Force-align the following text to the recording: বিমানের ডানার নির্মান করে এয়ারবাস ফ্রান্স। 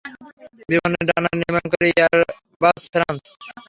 বিমানের 0.69 1.03
ডানার 1.09 1.35
নির্মান 1.41 1.65
করে 1.71 1.85
এয়ারবাস 1.91 2.81
ফ্রান্স। 2.93 3.23